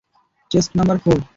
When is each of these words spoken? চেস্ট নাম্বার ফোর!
চেস্ট 0.51 0.71
নাম্বার 0.77 0.97
ফোর! 1.03 1.17